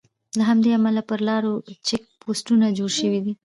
[0.37, 1.53] له همدې امله پر لارو
[1.87, 3.33] چیک پواینټونه جوړ شوي دي.